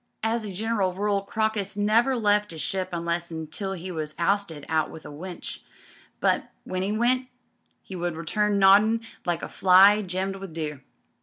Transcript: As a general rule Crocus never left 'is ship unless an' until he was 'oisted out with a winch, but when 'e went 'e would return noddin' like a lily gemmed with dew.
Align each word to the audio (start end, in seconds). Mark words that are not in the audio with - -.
As 0.23 0.43
a 0.43 0.51
general 0.51 0.95
rule 0.95 1.21
Crocus 1.21 1.77
never 1.77 2.15
left 2.15 2.51
'is 2.51 2.59
ship 2.59 2.89
unless 2.91 3.31
an' 3.31 3.37
until 3.37 3.73
he 3.73 3.91
was 3.91 4.15
'oisted 4.19 4.65
out 4.67 4.89
with 4.89 5.05
a 5.05 5.11
winch, 5.11 5.63
but 6.19 6.49
when 6.63 6.81
'e 6.81 6.91
went 6.97 7.27
'e 7.87 7.95
would 7.95 8.15
return 8.15 8.57
noddin' 8.57 9.01
like 9.27 9.43
a 9.43 9.51
lily 9.63 10.01
gemmed 10.01 10.37
with 10.37 10.55
dew. 10.55 10.79